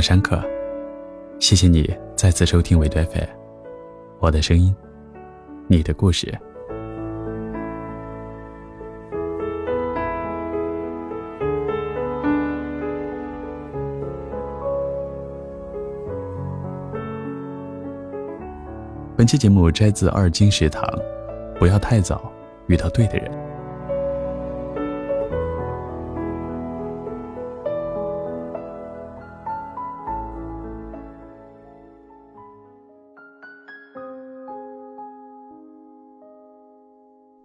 [0.00, 0.42] 我山客，
[1.38, 3.28] 谢谢你再次收听维多 FM，
[4.18, 4.74] 我的声音，
[5.66, 6.26] 你的故事。
[19.18, 20.82] 本期节目摘自二金食堂，
[21.58, 22.32] 不要太早
[22.68, 23.49] 遇到对的人。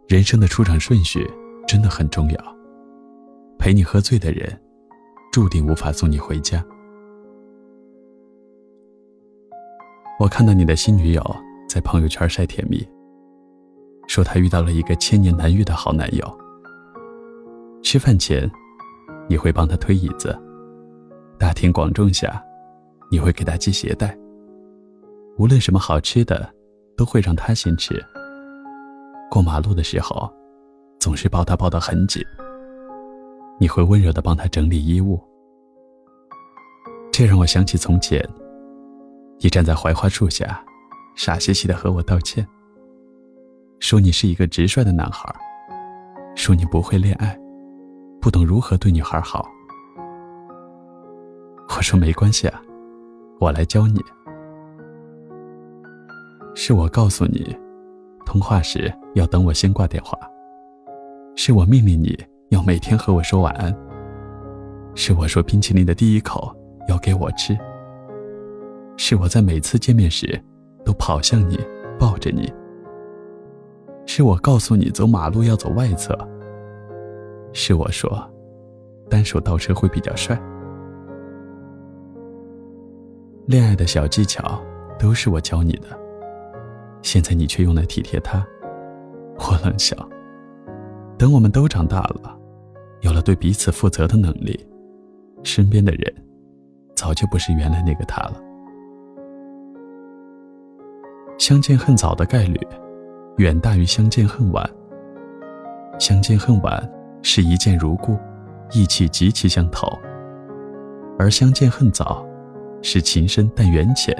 [0.07, 1.27] 人生的出场顺序
[1.67, 2.57] 真的很重要。
[3.57, 4.55] 陪你喝醉的人，
[5.31, 6.63] 注定无法送你回家。
[10.19, 11.35] 我看到你的新女友
[11.67, 12.87] 在朋友圈晒甜蜜，
[14.07, 16.39] 说她遇到了一个千年难遇的好男友。
[17.81, 18.49] 吃饭前，
[19.27, 20.29] 你会帮他推椅子；
[21.39, 22.43] 大庭广众下，
[23.09, 24.15] 你会给他系鞋带。
[25.37, 26.53] 无论什么好吃的，
[26.95, 28.03] 都会让他先吃。
[29.35, 30.31] 过马路的时候，
[30.97, 32.23] 总是抱他抱得很紧。
[33.59, 35.21] 你会温柔的帮他整理衣物，
[37.11, 38.25] 这让我想起从前，
[39.41, 40.63] 你站在槐花树下，
[41.17, 42.47] 傻兮兮的和我道歉，
[43.81, 45.29] 说你是一个直率的男孩，
[46.33, 47.37] 说你不会恋爱，
[48.21, 49.45] 不懂如何对女孩好。
[51.75, 52.61] 我说没关系啊，
[53.41, 54.01] 我来教你。
[56.55, 57.53] 是我告诉你。
[58.25, 60.17] 通话时要等我先挂电话。
[61.35, 62.17] 是我命令你
[62.49, 63.75] 要每天和我说晚安。
[64.93, 66.55] 是我说冰淇淋的第一口
[66.87, 67.57] 要给我吃。
[68.95, 70.41] 是我在每次见面时
[70.85, 71.59] 都跑向你
[71.99, 72.49] 抱着你。
[74.05, 76.17] 是我告诉你走马路要走外侧。
[77.51, 78.09] 是我说，
[79.09, 80.39] 单手倒车会比较帅。
[83.47, 84.61] 恋爱的小技巧
[84.97, 85.87] 都是我教你的。
[87.01, 88.45] 现在你却用来体贴他，
[89.37, 89.95] 我冷笑。
[91.17, 92.37] 等我们都长大了，
[93.01, 94.59] 有了对彼此负责的能力，
[95.43, 96.13] 身边的人
[96.95, 98.41] 早就不是原来那个他了。
[101.37, 102.59] 相见恨早的概率
[103.37, 104.69] 远大于相见恨晚。
[105.99, 106.91] 相见恨晚
[107.21, 108.17] 是一见如故，
[108.73, 109.87] 意气极其相投；
[111.17, 112.25] 而相见恨早
[112.81, 114.13] 是情深但缘浅，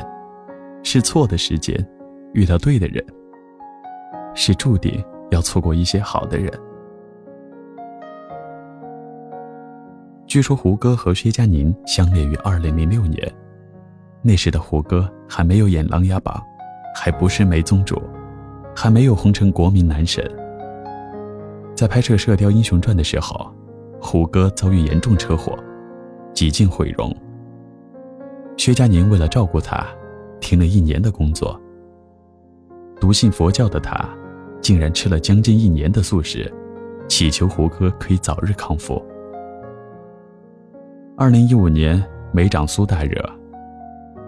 [0.83, 1.75] 是错的时间。
[2.33, 3.05] 遇到对的人，
[4.35, 6.51] 是注定要错过一些好的人。
[10.27, 13.33] 据说胡歌和薛佳凝相恋于二零零六年，
[14.21, 16.35] 那时的胡歌还没有演《琅琊榜》，
[16.99, 18.01] 还不是梅宗主，
[18.75, 20.29] 还没有红成国民男神。
[21.73, 23.49] 在拍摄《射雕英雄传》的时候，
[24.01, 25.57] 胡歌遭遇严重车祸，
[26.33, 27.15] 几近毁容。
[28.57, 29.85] 薛佳凝为了照顾他，
[30.41, 31.59] 停了一年的工作。
[32.99, 34.09] 笃信佛教的他，
[34.65, 36.51] 竟然吃了将近一年的素食，
[37.07, 38.99] 祈求胡歌可以早日康复。
[41.15, 42.03] 二零一五年，
[42.33, 43.23] 梅长苏大热，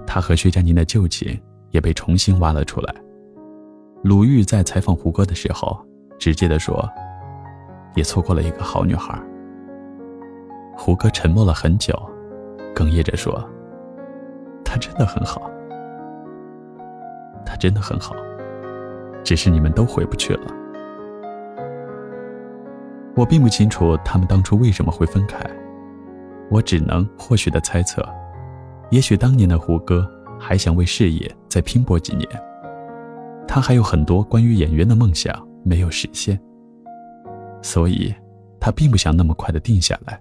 [0.06, 1.36] 他和薛佳凝的旧情
[1.72, 2.94] 也被重新挖了出来。
[4.04, 5.76] 鲁豫在采访胡歌的时候，
[6.20, 6.88] 直接的说
[7.98, 9.20] ：“也错过了一个好女孩。”
[10.78, 12.00] 胡歌沉默了很久，
[12.76, 13.44] 哽咽着说
[14.64, 15.50] ：“她真的很好，
[17.44, 18.16] 她真的很好。”
[19.28, 20.48] 只是你们都回不去了。
[23.14, 25.38] 我并不清楚他们当初为什么会分开，
[26.50, 28.02] 我只能或许的猜测，
[28.90, 32.26] 也许当年的胡歌还想为事业再拼搏几年，
[33.46, 36.40] 他还有很多关于演员的梦想没有实现，
[37.62, 38.16] 所以
[38.62, 40.18] 他并不想那么快的定下来。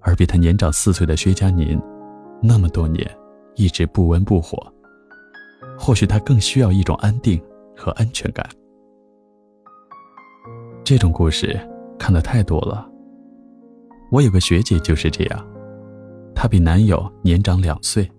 [0.00, 1.80] 而比他年长四岁的薛佳凝，
[2.42, 3.08] 那么多年
[3.54, 4.60] 一直不温不火，
[5.78, 7.40] 或许他更需要一种安定。
[7.78, 8.44] 和安全感，
[10.82, 11.56] 这种故事
[11.96, 12.90] 看的太多了。
[14.10, 15.46] 我有个学姐就是这样，
[16.34, 18.10] 她比男友年长两岁。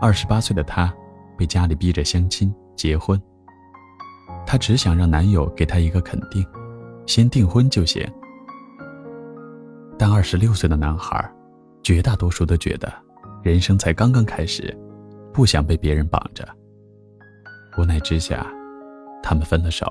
[0.00, 0.92] 二十八岁的她
[1.36, 3.20] 被家里逼着相亲结婚，
[4.46, 6.44] 她只想让男友给她一个肯定，
[7.06, 8.02] 先订婚就行。
[9.98, 11.30] 但二十六岁的男孩，
[11.82, 12.90] 绝大多数都觉得
[13.42, 14.74] 人生才刚刚开始，
[15.34, 16.48] 不想被别人绑着。
[17.78, 18.44] 无奈之下
[19.22, 19.86] 他们分了手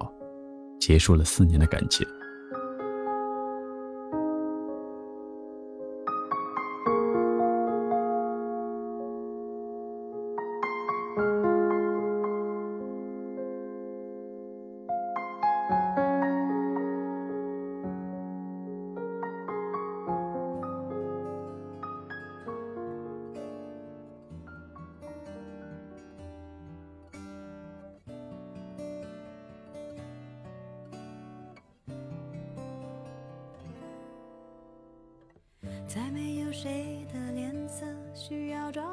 [0.78, 2.06] 结束了四年的感情。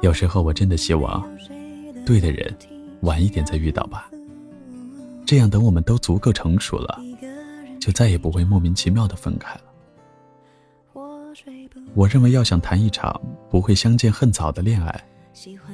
[0.01, 1.27] 有时候我真的希望，
[2.05, 2.55] 对的人
[3.01, 4.09] 晚一点再遇到吧。
[5.25, 7.01] 这样等我们都足够成熟了，
[7.79, 9.61] 就再也不会莫名其妙的分开了。
[11.95, 13.19] 我认为，要想谈一场
[13.49, 15.03] 不会相见恨早的恋爱，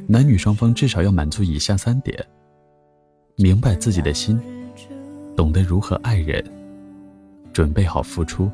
[0.08, 2.18] 男女双方至少要满足以下三点：
[3.36, 4.40] 明白自己的心，
[5.36, 6.44] 懂得如何爱人，
[7.52, 8.50] 准备好付出。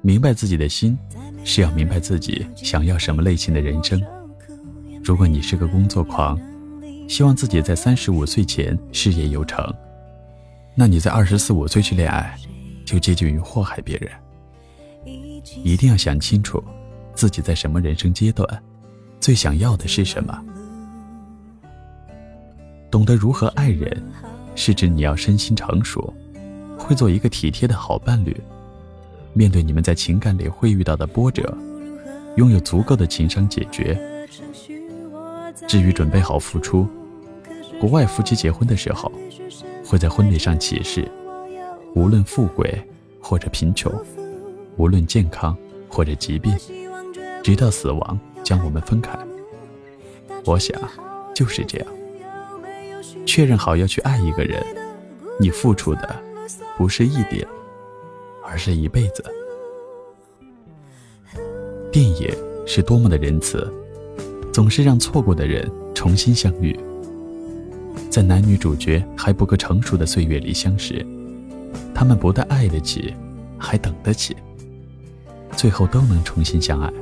[0.00, 0.98] 明白自己的心，
[1.44, 4.02] 是要明白自己想要什么类型的人生。
[5.04, 6.40] 如果你是个工作狂，
[7.06, 9.62] 希望自己在三十五岁前事业有成，
[10.74, 12.34] 那你在二十四五岁去恋爱，
[12.84, 14.10] 就接近于祸害别人。
[15.62, 16.64] 一定要想清楚，
[17.14, 18.48] 自己在什么人生阶段，
[19.20, 20.42] 最想要的是什么。
[22.90, 24.02] 懂得如何爱人，
[24.54, 26.14] 是指你要身心成熟，
[26.78, 28.34] 会做一个体贴的好伴侣。
[29.34, 31.56] 面对你们在情感里会遇到的波折，
[32.36, 34.00] 拥有足够的情商解决。
[35.66, 36.86] 至于准备好付出，
[37.80, 39.10] 国外夫妻结婚的时候，
[39.84, 41.10] 会在婚礼上起誓，
[41.94, 42.80] 无论富贵
[43.20, 43.92] 或者贫穷，
[44.76, 45.56] 无论健康
[45.88, 46.56] 或者疾病，
[47.42, 49.18] 直到死亡将我们分开。
[50.44, 50.80] 我想
[51.34, 51.88] 就是这样，
[53.26, 54.64] 确认好要去爱一个人，
[55.40, 56.22] 你付出的
[56.76, 57.44] 不是一点。
[58.44, 59.24] 而是一辈子。
[61.90, 62.30] 电影
[62.66, 63.72] 是多么的仁慈，
[64.52, 66.78] 总是让错过的人重新相遇。
[68.10, 71.04] 在男女主角还不够成熟的岁月里相识，
[71.94, 73.14] 他们不但爱得起，
[73.58, 74.36] 还等得起，
[75.56, 76.92] 最后都能重新相爱。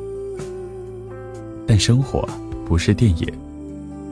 [1.66, 2.26] 但生活
[2.66, 3.26] 不是电影，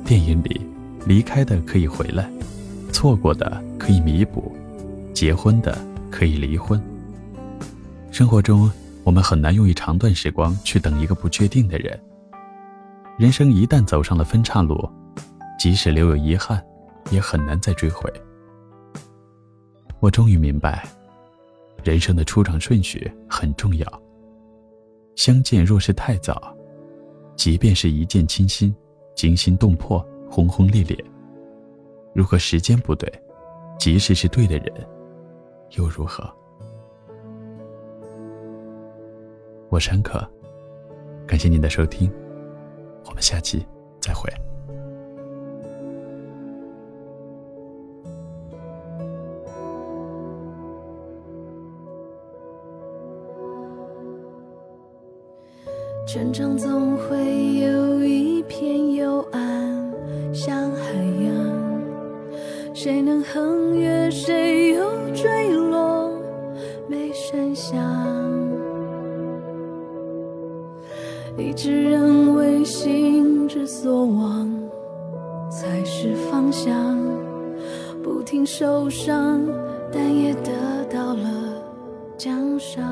[0.05, 0.61] 电影里
[1.07, 2.31] 离开的可以回来，
[2.93, 4.53] 错过的可以弥补，
[5.15, 5.77] 结婚的
[6.11, 6.81] 可以离婚。
[8.11, 8.71] 生活中，
[9.05, 11.99] 我们很难用一长段时光去等一个不确定的人。
[13.17, 14.89] 人生一旦走上了分岔路，
[15.59, 16.63] 即使留有遗憾，
[17.11, 18.13] 也很难再追回。
[20.01, 20.89] 我终于明白，
[21.85, 24.03] 人生的出场顺序很重要。
[25.15, 26.55] 相见若是太早，
[27.37, 28.75] 即便是一见倾心、
[29.15, 31.05] 惊心动魄、轰轰烈烈，
[32.13, 33.09] 如果时间不对，
[33.79, 34.75] 即使是对的人，
[35.77, 36.29] 又如何？
[39.71, 40.19] 我是安可，
[41.29, 42.11] 感谢您的收听，
[43.07, 43.65] 我们下期
[44.01, 44.29] 再会。
[56.05, 60.93] 成长总会有一片幽暗，像海
[61.25, 64.60] 洋，谁能横越，谁
[71.63, 74.51] 只认为心之所往
[75.51, 76.97] 才是方向，
[78.03, 79.43] 不停受伤，
[79.93, 80.51] 但也得
[80.91, 81.29] 到了
[82.17, 82.83] 奖赏。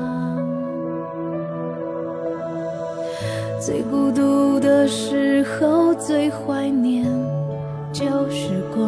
[3.59, 7.07] 最孤独的时候，最怀念
[7.91, 8.87] 旧时光，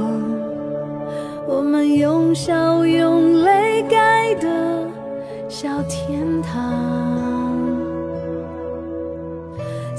[1.48, 4.48] 我们用笑用泪盖的
[5.50, 6.01] 小天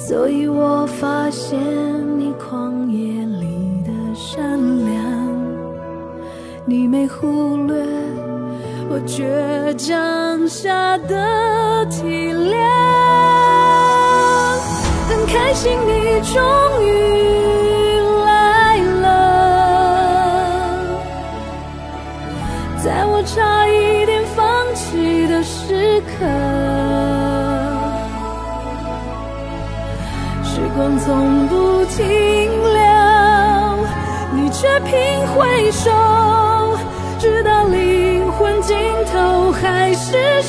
[0.04, 1.56] 所以我发现
[2.18, 5.00] 你旷野里的善良，
[6.66, 7.76] 你没忽略
[8.90, 12.58] 我倔强下的体谅。
[15.08, 16.42] 很开心你终
[16.84, 17.41] 于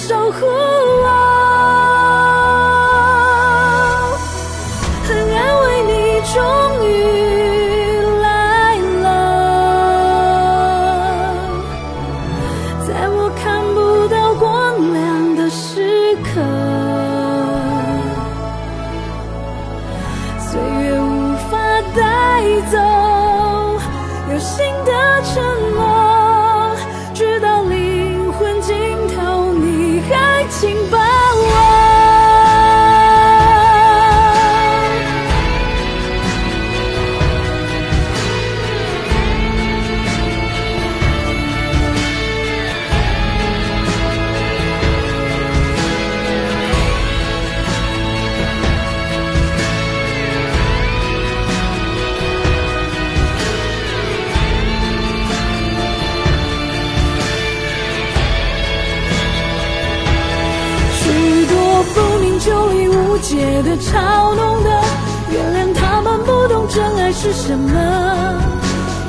[0.07, 0.72] 守护
[63.33, 64.69] 界的嘲弄的，
[65.31, 67.73] 原谅他们不懂真爱是什么。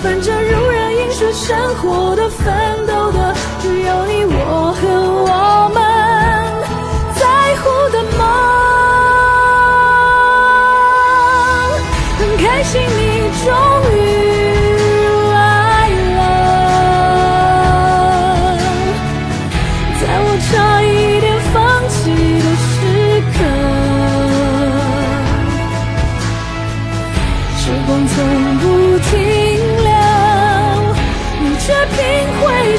[0.03, 2.94] 反正如人饮水，生活的奋斗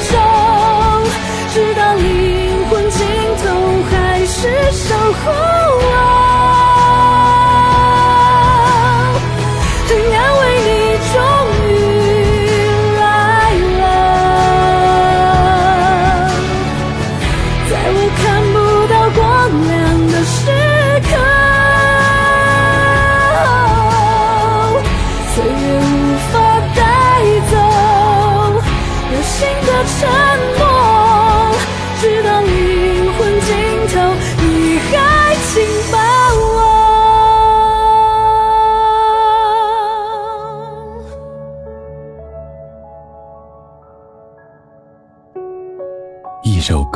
[0.00, 0.18] 守，
[1.52, 3.06] 直到灵魂尽
[3.42, 3.44] 头，
[3.90, 6.15] 还是守护我。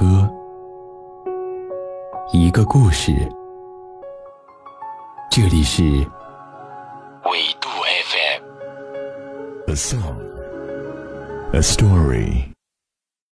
[0.00, 0.26] 歌，
[2.32, 3.12] 一个故事。
[5.30, 7.68] 这里是纬度
[8.08, 8.42] FM。
[9.68, 10.16] A song,
[11.52, 12.49] a story.